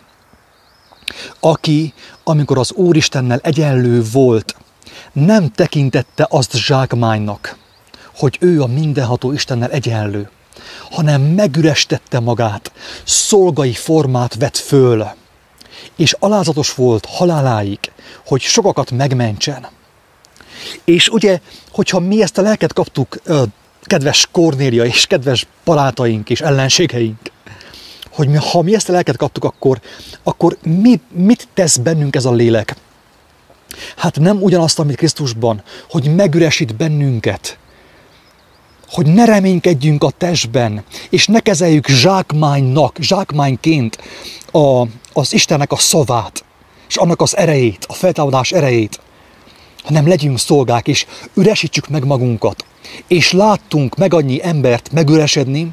aki, 1.40 1.92
amikor 2.24 2.58
az 2.58 2.72
Úristennel 2.72 3.40
egyenlő 3.42 4.02
volt, 4.12 4.56
nem 5.12 5.50
tekintette 5.50 6.26
azt 6.30 6.56
zsákmánynak, 6.56 7.56
hogy 8.16 8.36
ő 8.40 8.62
a 8.62 8.66
mindenható 8.66 9.32
Istennel 9.32 9.70
egyenlő, 9.70 10.30
hanem 10.90 11.22
megürestette 11.22 12.20
magát, 12.20 12.72
szolgai 13.04 13.72
formát 13.72 14.34
vett 14.34 14.56
föl, 14.56 15.06
és 15.96 16.16
alázatos 16.18 16.74
volt 16.74 17.06
haláláig, 17.06 17.78
hogy 18.26 18.40
sokakat 18.40 18.90
megmentsen. 18.90 19.66
És 20.84 21.08
ugye, 21.08 21.40
hogyha 21.70 21.98
mi 21.98 22.22
ezt 22.22 22.38
a 22.38 22.42
lelket 22.42 22.72
kaptuk, 22.72 23.20
kedves 23.82 24.28
Kornélia 24.32 24.84
és 24.84 25.06
kedves 25.06 25.46
barátaink 25.64 26.30
és 26.30 26.40
ellenségeink, 26.40 27.18
hogy 28.12 28.28
mi, 28.28 28.36
ha 28.36 28.62
mi 28.62 28.74
ezt 28.74 28.88
a 28.88 28.92
lelket 28.92 29.16
kaptuk, 29.16 29.44
akkor, 29.44 29.80
akkor 30.22 30.56
mi, 30.62 31.00
mit 31.12 31.48
tesz 31.54 31.76
bennünk 31.76 32.16
ez 32.16 32.24
a 32.24 32.32
lélek? 32.32 32.76
Hát 33.96 34.18
nem 34.18 34.42
ugyanazt, 34.42 34.78
amit 34.78 34.96
Krisztusban, 34.96 35.62
hogy 35.90 36.14
megüresít 36.14 36.76
bennünket, 36.76 37.58
hogy 38.88 39.06
ne 39.06 39.24
reménykedjünk 39.24 40.04
a 40.04 40.10
testben, 40.10 40.84
és 41.10 41.26
ne 41.26 41.40
kezeljük 41.40 41.88
zsákmánynak, 41.88 42.96
zsákmányként 43.00 43.98
a, 44.52 44.86
az 45.12 45.32
Istennek 45.32 45.72
a 45.72 45.76
szavát, 45.76 46.44
és 46.88 46.96
annak 46.96 47.20
az 47.20 47.36
erejét, 47.36 47.84
a 47.88 47.92
feltámadás 47.92 48.52
erejét, 48.52 49.00
hanem 49.82 50.08
legyünk 50.08 50.38
szolgák, 50.38 50.88
és 50.88 51.06
üresítsük 51.34 51.88
meg 51.88 52.04
magunkat. 52.04 52.64
És 53.06 53.32
láttunk 53.32 53.96
meg 53.96 54.14
annyi 54.14 54.40
embert 54.42 54.92
megüresedni, 54.92 55.68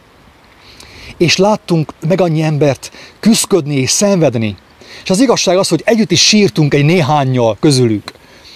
és 1.19 1.37
láttunk 1.37 1.93
meg 2.07 2.21
annyi 2.21 2.41
embert 2.41 2.91
küzdködni 3.19 3.75
és 3.75 3.89
szenvedni. 3.89 4.57
És 5.03 5.09
az 5.09 5.19
igazság 5.19 5.57
az, 5.57 5.67
hogy 5.67 5.81
együtt 5.85 6.11
is 6.11 6.27
sírtunk 6.27 6.73
egy 6.73 6.85
néhányjal 6.85 7.57
közülük. 7.59 8.11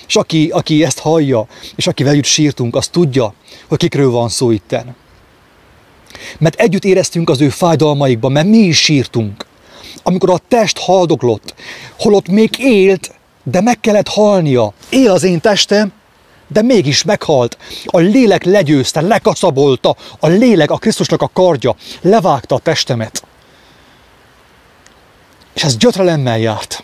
És 0.08 0.16
aki, 0.16 0.50
aki 0.50 0.84
ezt 0.84 1.00
hallja, 1.00 1.48
és 1.76 1.88
aki 1.88 2.08
együtt 2.08 2.24
sírtunk, 2.24 2.76
az 2.76 2.88
tudja, 2.88 3.34
hogy 3.68 3.78
kikről 3.78 4.10
van 4.10 4.30
szó 4.30 4.52
itten. 4.52 4.96
Mert 6.38 6.60
együtt 6.60 6.86
éreztünk 6.86 7.30
az 7.30 7.42
ő 7.42 7.50
fájdalmaikban, 7.50 8.32
mert 8.32 8.48
mi 8.48 8.58
is 8.58 8.78
sírtunk. 8.78 9.46
Amikor 10.04 10.30
a 10.30 10.42
test 10.48 10.78
haldoklott, 10.78 11.56
holott 12.00 12.28
még 12.28 12.50
élt, 12.60 13.12
de 13.44 13.62
meg 13.62 13.80
kellett 13.80 14.08
halnia. 14.08 14.74
Él 14.90 15.12
az 15.12 15.24
én 15.24 15.40
testem, 15.40 15.92
de 16.54 16.62
mégis 16.62 17.04
meghalt. 17.04 17.58
A 17.86 17.98
lélek 17.98 18.44
legyőzte, 18.44 19.02
lekaszabolta, 19.02 19.96
a 20.20 20.28
lélek, 20.28 20.72
a 20.72 20.78
Krisztusnak 20.78 21.22
a 21.22 21.30
kardja, 21.34 21.76
levágta 22.02 22.56
a 22.56 22.60
testemet. 22.60 23.24
És 25.54 25.64
ez 25.64 25.78
gyötrelemmel 25.78 26.40
járt. 26.40 26.84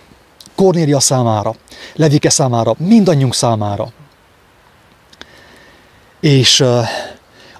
Kornélia 0.55 0.99
számára, 0.99 1.55
Levike 1.95 2.29
számára, 2.29 2.75
mindannyiunk 2.77 3.33
számára. 3.33 3.91
És 6.19 6.59
uh, 6.59 6.87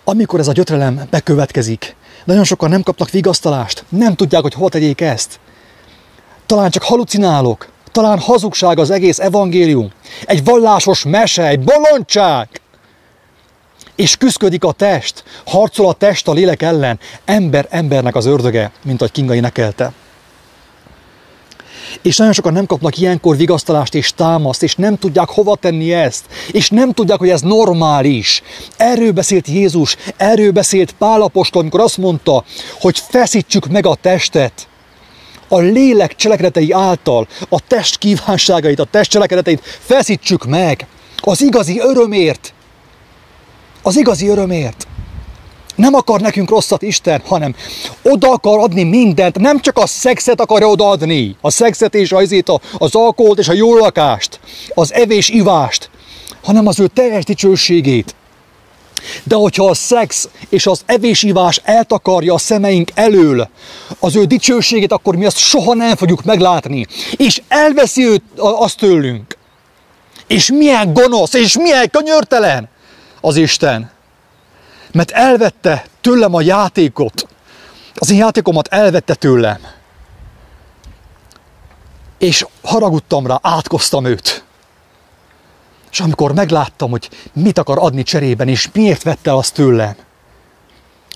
amikor 0.03 0.39
ez 0.39 0.47
a 0.47 0.51
gyötrelem 0.51 1.07
bekövetkezik, 1.09 1.95
nagyon 2.23 2.43
sokan 2.43 2.69
nem 2.69 2.83
kapnak 2.83 3.09
vigasztalást, 3.09 3.83
nem 3.89 4.15
tudják, 4.15 4.41
hogy 4.41 4.53
hol 4.53 4.69
tegyék 4.69 5.01
ezt. 5.01 5.39
Talán 6.45 6.69
csak 6.69 6.83
halucinálok, 6.83 7.67
talán 8.01 8.19
hazugság 8.19 8.79
az 8.79 8.89
egész 8.89 9.19
evangélium, 9.19 9.91
egy 10.25 10.43
vallásos 10.43 11.03
mese, 11.03 11.47
egy 11.47 11.59
bolondság. 11.59 12.47
És 13.95 14.17
küzdködik 14.17 14.63
a 14.63 14.71
test, 14.71 15.23
harcol 15.45 15.87
a 15.87 15.93
test 15.93 16.27
a 16.27 16.33
lélek 16.33 16.61
ellen, 16.61 16.99
ember 17.25 17.67
embernek 17.69 18.15
az 18.15 18.25
ördöge, 18.25 18.71
mint 18.83 19.01
ahogy 19.01 19.11
Kingai 19.11 19.39
nekelte. 19.39 19.91
És 22.01 22.17
nagyon 22.17 22.33
sokan 22.33 22.53
nem 22.53 22.65
kapnak 22.65 22.97
ilyenkor 22.97 23.37
vigasztalást 23.37 23.95
és 23.95 24.13
támaszt, 24.13 24.63
és 24.63 24.75
nem 24.75 24.97
tudják 24.97 25.29
hova 25.29 25.55
tenni 25.55 25.93
ezt, 25.93 26.25
és 26.51 26.69
nem 26.69 26.91
tudják, 26.91 27.19
hogy 27.19 27.29
ez 27.29 27.41
normális. 27.41 28.41
Erről 28.77 29.11
beszélt 29.11 29.47
Jézus, 29.47 29.95
erről 30.17 30.51
beszélt 30.51 30.91
Pálapostól, 30.91 31.61
amikor 31.61 31.79
azt 31.79 31.97
mondta, 31.97 32.43
hogy 32.79 32.99
feszítsük 32.99 33.67
meg 33.67 33.85
a 33.85 33.95
testet, 33.95 34.68
a 35.49 35.57
lélek 35.57 36.15
cselekedetei 36.15 36.71
által 36.71 37.27
a 37.49 37.59
test 37.67 37.97
kívánságait, 37.97 38.79
a 38.79 38.87
test 38.91 39.09
cselekedeteit 39.11 39.61
feszítsük 39.79 40.45
meg 40.45 40.87
az 41.17 41.41
igazi 41.41 41.79
örömért. 41.79 42.53
Az 43.81 43.97
igazi 43.97 44.27
örömért. 44.27 44.87
Nem 45.75 45.93
akar 45.93 46.21
nekünk 46.21 46.49
rosszat 46.49 46.81
Isten, 46.81 47.21
hanem 47.25 47.55
oda 48.03 48.31
akar 48.31 48.59
adni 48.59 48.83
mindent, 48.83 49.39
nem 49.39 49.59
csak 49.59 49.77
a 49.77 49.87
szexet 49.87 50.41
akarja 50.41 50.67
odaadni, 50.67 51.35
a 51.41 51.49
szexet 51.49 51.95
és 51.95 52.11
az, 52.11 52.35
az 52.77 52.95
alkoholt 52.95 53.39
és 53.39 53.47
a 53.47 53.53
jó 53.53 53.77
lakást, 53.77 54.39
az 54.73 54.93
evés-ivást, 54.93 55.89
hanem 56.43 56.67
az 56.67 56.79
ő 56.79 56.87
teljes 56.87 57.23
dicsőségét. 57.23 58.15
De 59.23 59.35
hogyha 59.35 59.69
a 59.69 59.73
szex 59.73 60.29
és 60.49 60.65
az 60.65 60.81
evésivás 60.85 61.61
eltakarja 61.63 62.33
a 62.33 62.37
szemeink 62.37 62.91
elől 62.93 63.49
az 63.99 64.15
ő 64.15 64.23
dicsőségét, 64.23 64.91
akkor 64.91 65.15
mi 65.15 65.25
azt 65.25 65.37
soha 65.37 65.73
nem 65.73 65.95
fogjuk 65.95 66.23
meglátni. 66.23 66.85
És 67.11 67.41
elveszi 67.47 68.05
őt, 68.05 68.23
azt 68.37 68.77
tőlünk. 68.77 69.37
És 70.27 70.51
milyen 70.51 70.93
gonosz, 70.93 71.33
és 71.33 71.57
milyen 71.57 71.89
könyörtelen 71.89 72.69
az 73.21 73.35
Isten. 73.35 73.91
Mert 74.91 75.11
elvette 75.11 75.85
tőlem 76.01 76.33
a 76.33 76.41
játékot. 76.41 77.27
Az 77.95 78.11
én 78.11 78.17
játékomat 78.17 78.67
elvette 78.67 79.13
tőlem. 79.15 79.59
És 82.17 82.45
haragudtam 82.61 83.27
rá, 83.27 83.39
átkoztam 83.41 84.05
őt. 84.05 84.43
És 85.91 85.99
amikor 85.99 86.33
megláttam, 86.33 86.89
hogy 86.89 87.09
mit 87.33 87.57
akar 87.57 87.77
adni 87.77 88.03
cserében, 88.03 88.47
és 88.47 88.69
miért 88.73 89.03
vette 89.03 89.35
azt 89.35 89.53
tőlem, 89.53 89.95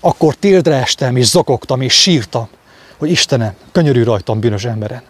akkor 0.00 0.34
térdre 0.34 0.74
estem, 0.74 1.16
és 1.16 1.26
zokogtam, 1.26 1.80
és 1.80 2.00
sírtam, 2.00 2.48
hogy 2.96 3.10
Istenem, 3.10 3.54
könyörű 3.72 4.02
rajtam 4.02 4.40
bűnös 4.40 4.64
emberen. 4.64 5.02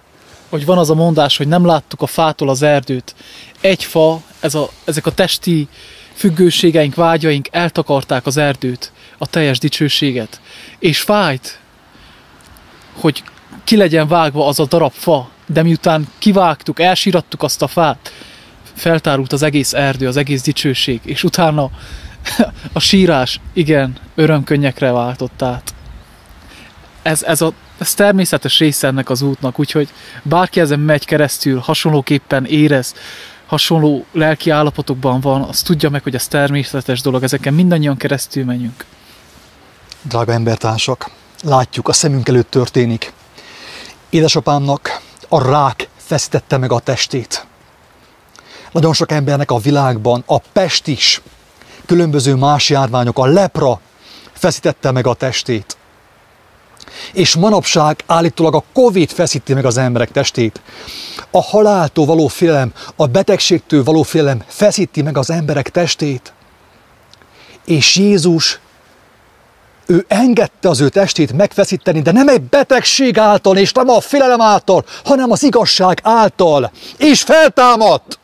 Hogy 0.48 0.64
van 0.64 0.78
az 0.78 0.90
a 0.90 0.94
mondás, 0.94 1.36
hogy 1.36 1.48
nem 1.48 1.66
láttuk 1.66 2.02
a 2.02 2.06
fától 2.06 2.48
az 2.48 2.62
erdőt. 2.62 3.14
Egy 3.60 3.84
fa, 3.84 4.20
ez 4.40 4.54
a, 4.54 4.68
ezek 4.84 5.06
a 5.06 5.12
testi 5.12 5.68
függőségeink, 6.14 6.94
vágyaink 6.94 7.48
eltakarták 7.50 8.26
az 8.26 8.36
erdőt, 8.36 8.92
a 9.18 9.26
teljes 9.26 9.58
dicsőséget. 9.58 10.40
És 10.78 11.00
fájt, 11.00 11.58
hogy 13.00 13.22
ki 13.64 13.76
legyen 13.76 14.08
vágva 14.08 14.46
az 14.46 14.60
a 14.60 14.66
darab 14.66 14.92
fa, 14.92 15.28
de 15.46 15.62
miután 15.62 16.08
kivágtuk, 16.18 16.80
elsírattuk 16.80 17.42
azt 17.42 17.62
a 17.62 17.66
fát, 17.66 18.12
feltárult 18.74 19.32
az 19.32 19.42
egész 19.42 19.72
erdő, 19.72 20.08
az 20.08 20.16
egész 20.16 20.42
dicsőség, 20.42 21.00
és 21.04 21.24
utána 21.24 21.70
a 22.72 22.78
sírás, 22.78 23.40
igen, 23.52 23.96
örömkönnyekre 24.14 24.92
váltott 24.92 25.42
át. 25.42 25.74
Ez, 27.02 27.22
ez, 27.22 27.40
a, 27.40 27.52
ez 27.78 27.94
természetes 27.94 28.58
része 28.58 28.86
ennek 28.86 29.10
az 29.10 29.22
útnak, 29.22 29.58
úgyhogy 29.58 29.88
bárki 30.22 30.60
ezen 30.60 30.80
megy 30.80 31.04
keresztül, 31.04 31.58
hasonlóképpen 31.58 32.44
érez, 32.44 32.94
hasonló 33.46 34.04
lelki 34.12 34.50
állapotokban 34.50 35.20
van, 35.20 35.42
az 35.42 35.62
tudja 35.62 35.90
meg, 35.90 36.02
hogy 36.02 36.14
ez 36.14 36.26
természetes 36.26 37.00
dolog, 37.00 37.22
ezeken 37.22 37.54
mindannyian 37.54 37.96
keresztül 37.96 38.44
menjünk. 38.44 38.84
Drága 40.02 40.32
embertársak, 40.32 41.10
látjuk, 41.42 41.88
a 41.88 41.92
szemünk 41.92 42.28
előtt 42.28 42.50
történik. 42.50 43.12
Édesapámnak 44.10 45.00
A 45.28 45.50
rák 45.50 45.88
feszítette 45.96 46.56
meg 46.56 46.72
a 46.72 46.78
testét. 46.78 47.46
Nagyon 48.74 48.92
sok 48.92 49.12
embernek 49.12 49.50
a 49.50 49.58
világban 49.58 50.22
a 50.26 50.38
pest 50.38 50.86
is, 50.86 51.22
különböző 51.86 52.34
más 52.34 52.68
járványok, 52.70 53.18
a 53.18 53.26
lepra 53.26 53.80
feszítette 54.32 54.90
meg 54.90 55.06
a 55.06 55.14
testét. 55.14 55.76
És 57.12 57.34
manapság 57.34 58.02
állítólag 58.06 58.54
a 58.54 58.64
Covid 58.72 59.10
feszíti 59.10 59.54
meg 59.54 59.64
az 59.64 59.76
emberek 59.76 60.10
testét. 60.10 60.60
A 61.30 61.42
haláltól 61.42 62.06
való 62.06 62.26
félelem, 62.26 62.72
a 62.96 63.06
betegségtől 63.06 63.84
való 63.84 64.02
félelem 64.02 64.42
feszíti 64.46 65.02
meg 65.02 65.18
az 65.18 65.30
emberek 65.30 65.70
testét. 65.70 66.32
És 67.64 67.96
Jézus, 67.96 68.58
ő 69.86 70.04
engedte 70.08 70.68
az 70.68 70.80
ő 70.80 70.88
testét 70.88 71.32
megfeszíteni, 71.32 72.02
de 72.02 72.12
nem 72.12 72.28
egy 72.28 72.42
betegség 72.42 73.18
által, 73.18 73.56
és 73.56 73.72
nem 73.72 73.88
a 73.88 74.00
félelem 74.00 74.40
által, 74.40 74.84
hanem 75.04 75.30
az 75.30 75.42
igazság 75.42 76.00
által. 76.02 76.70
És 76.96 77.22
feltámadt! 77.22 78.18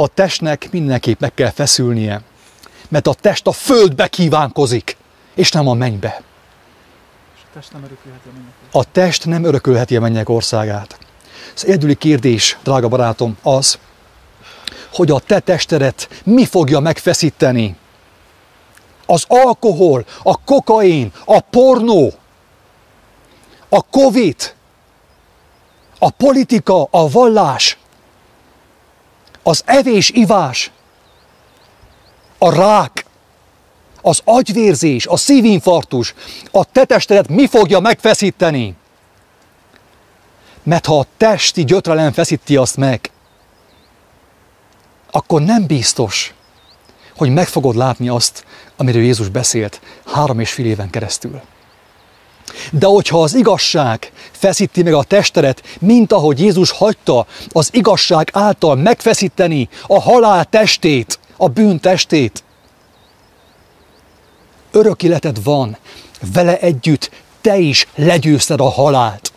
A 0.00 0.08
testnek 0.08 0.68
mindenképp 0.70 1.20
meg 1.20 1.34
kell 1.34 1.50
feszülnie 1.50 2.22
mert 2.88 3.06
a 3.06 3.14
test 3.14 3.46
a 3.46 3.52
földbe 3.52 4.08
kívánkozik, 4.08 4.96
és 5.34 5.50
nem 5.50 5.68
a 5.68 5.74
mennybe. 5.74 6.22
a 7.44 7.52
test 7.52 7.72
nem 7.72 7.84
örökölheti 7.84 8.28
a 8.28 8.32
mennyek. 8.32 8.52
A 8.72 8.84
test 8.92 9.26
nem 9.26 9.44
örökölheti 9.44 9.96
a 9.96 10.00
mennyek 10.00 10.28
országát. 10.28 10.98
Az 11.54 11.66
egyedüli 11.66 11.94
kérdés, 11.94 12.58
drága 12.62 12.88
barátom, 12.88 13.36
az, 13.42 13.78
hogy 14.92 15.10
a 15.10 15.18
te 15.18 15.40
testedet 15.40 16.08
mi 16.24 16.46
fogja 16.46 16.80
megfeszíteni. 16.80 17.76
Az 19.06 19.24
alkohol, 19.28 20.04
a 20.22 20.44
kokain, 20.44 21.12
a 21.24 21.40
pornó, 21.40 22.12
a 23.68 23.82
covid, 23.82 24.54
a 25.98 26.10
politika, 26.10 26.88
a 26.90 27.08
vallás, 27.08 27.78
az 29.48 29.62
evés-ivás, 29.66 30.70
a 32.38 32.54
rák, 32.54 33.04
az 34.02 34.20
agyvérzés, 34.24 35.06
a 35.06 35.16
szívinfarktus, 35.16 36.14
a 36.50 36.64
tetestedet 36.64 37.28
mi 37.28 37.46
fogja 37.46 37.80
megfeszíteni? 37.80 38.74
Mert 40.62 40.86
ha 40.86 40.98
a 40.98 41.06
testi 41.16 41.64
gyötrelem 41.64 42.12
feszíti 42.12 42.56
azt 42.56 42.76
meg, 42.76 43.10
akkor 45.10 45.42
nem 45.42 45.66
biztos, 45.66 46.34
hogy 47.16 47.30
meg 47.30 47.46
fogod 47.46 47.76
látni 47.76 48.08
azt, 48.08 48.44
amiről 48.76 49.02
Jézus 49.02 49.28
beszélt 49.28 49.80
három 50.06 50.40
és 50.40 50.52
fél 50.52 50.66
éven 50.66 50.90
keresztül. 50.90 51.40
De 52.72 52.86
hogyha 52.86 53.22
az 53.22 53.34
igazság 53.34 54.12
feszíti 54.30 54.82
meg 54.82 54.92
a 54.92 55.02
testedet, 55.02 55.62
mint 55.80 56.12
ahogy 56.12 56.40
Jézus 56.40 56.70
hagyta 56.70 57.26
az 57.48 57.68
igazság 57.72 58.30
által 58.32 58.76
megfeszíteni 58.76 59.68
a 59.86 60.00
halál 60.00 60.44
testét, 60.44 61.18
a 61.36 61.48
bűn 61.48 61.80
testét. 61.80 62.44
Örök 64.70 65.02
életed 65.02 65.42
van, 65.42 65.76
vele 66.32 66.58
együtt 66.58 67.10
te 67.40 67.56
is 67.56 67.86
legyőzted 67.94 68.60
a 68.60 68.68
halált. 68.70 69.32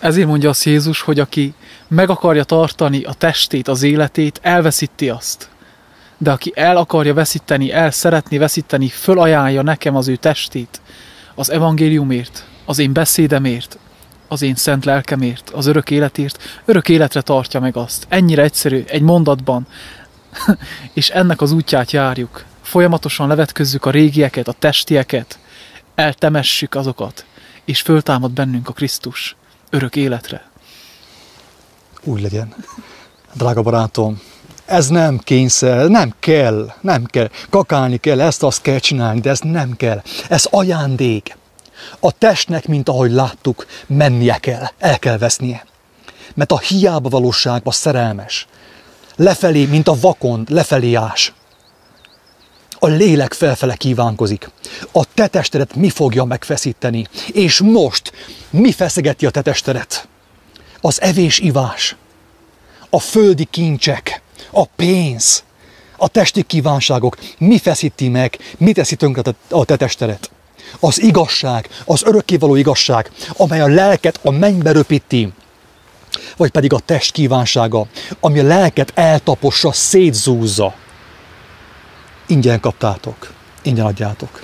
Ezért 0.00 0.26
mondja 0.26 0.48
azt 0.48 0.64
Jézus, 0.64 1.00
hogy 1.00 1.20
aki 1.20 1.54
meg 1.88 2.10
akarja 2.10 2.44
tartani 2.44 3.04
a 3.04 3.12
testét, 3.12 3.68
az 3.68 3.82
életét, 3.82 4.38
elveszíti 4.42 5.08
azt. 5.08 5.48
De 6.18 6.30
aki 6.30 6.52
el 6.54 6.76
akarja 6.76 7.14
veszíteni, 7.14 7.72
el 7.72 7.90
szeretné 7.90 8.38
veszíteni, 8.38 8.88
fölajánlja 8.88 9.62
nekem 9.62 9.96
az 9.96 10.08
ő 10.08 10.16
testét, 10.16 10.80
az 11.34 11.50
evangéliumért, 11.50 12.44
az 12.64 12.78
én 12.78 12.92
beszédemért, 12.92 13.78
az 14.28 14.42
én 14.42 14.54
szent 14.54 14.84
lelkemért, 14.84 15.50
az 15.50 15.66
örök 15.66 15.90
életért, 15.90 16.60
örök 16.64 16.88
életre 16.88 17.20
tartja 17.20 17.60
meg 17.60 17.76
azt. 17.76 18.06
Ennyire 18.08 18.42
egyszerű, 18.42 18.84
egy 18.86 19.02
mondatban. 19.02 19.66
és 20.92 21.10
ennek 21.10 21.40
az 21.40 21.52
útját 21.52 21.90
járjuk. 21.90 22.44
Folyamatosan 22.62 23.28
levetközzük 23.28 23.84
a 23.84 23.90
régieket, 23.90 24.48
a 24.48 24.52
testieket, 24.52 25.38
eltemessük 25.94 26.74
azokat, 26.74 27.24
és 27.64 27.80
föltámad 27.80 28.30
bennünk 28.30 28.68
a 28.68 28.72
Krisztus 28.72 29.36
örök 29.70 29.96
életre. 29.96 30.50
Úgy 32.02 32.20
legyen. 32.20 32.54
Drága 33.34 33.62
barátom, 33.62 34.20
ez 34.68 34.88
nem 34.88 35.18
kényszer, 35.18 35.88
nem 35.88 36.14
kell, 36.18 36.72
nem 36.80 37.04
kell. 37.04 37.30
Kakálni 37.50 37.96
kell, 37.96 38.20
ezt 38.20 38.42
azt 38.42 38.62
kell 38.62 38.78
csinálni, 38.78 39.20
de 39.20 39.30
ez 39.30 39.40
nem 39.40 39.76
kell. 39.76 40.02
Ez 40.28 40.44
ajándék. 40.50 41.36
A 42.00 42.12
testnek, 42.12 42.66
mint 42.66 42.88
ahogy 42.88 43.10
láttuk, 43.10 43.66
mennie 43.86 44.36
kell, 44.36 44.64
el 44.78 44.98
kell 44.98 45.18
vesznie. 45.18 45.66
Mert 46.34 46.52
a 46.52 46.58
hiába 46.58 47.08
valóságban 47.08 47.72
szerelmes. 47.72 48.46
Lefelé, 49.16 49.64
mint 49.64 49.88
a 49.88 50.00
vakond, 50.00 50.50
lefelé 50.50 50.94
ás. 50.94 51.32
A 52.78 52.86
lélek 52.86 53.32
felfele 53.32 53.74
kívánkozik. 53.74 54.50
A 54.92 55.04
te 55.14 55.26
testedet 55.26 55.74
mi 55.74 55.90
fogja 55.90 56.24
megfeszíteni? 56.24 57.06
És 57.32 57.60
most 57.60 58.12
mi 58.50 58.72
feszegeti 58.72 59.26
a 59.26 59.30
te 59.30 59.42
testedet? 59.42 60.08
Az 60.80 61.00
evés-ivás, 61.00 61.96
a 62.90 63.00
földi 63.00 63.44
kincsek, 63.44 64.22
a 64.50 64.64
pénz, 64.64 65.44
a 65.96 66.08
testi 66.08 66.42
kívánságok, 66.42 67.16
mi 67.38 67.58
feszíti 67.58 68.08
meg, 68.08 68.38
mi 68.58 68.72
teszi 68.72 68.96
tönkre 68.96 69.34
a 69.50 69.64
te 69.64 69.76
testedet? 69.76 70.30
az 70.80 71.02
igazság, 71.02 71.68
az 71.84 72.02
örökkévaló 72.02 72.54
igazság, 72.54 73.10
amely 73.36 73.60
a 73.60 73.66
lelket 73.66 74.20
a 74.22 74.30
mennybe 74.30 74.72
röpíti, 74.72 75.32
vagy 76.36 76.50
pedig 76.50 76.72
a 76.72 76.78
test 76.78 77.12
kívánsága, 77.12 77.86
ami 78.20 78.38
a 78.38 78.42
lelket 78.42 78.92
eltapossa, 78.94 79.72
szétzúzza. 79.72 80.74
Ingyen 82.26 82.60
kaptátok, 82.60 83.32
ingyen 83.62 83.86
adjátok. 83.86 84.42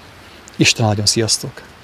Isten 0.56 0.86
áldjon, 0.86 1.06
sziasztok! 1.06 1.73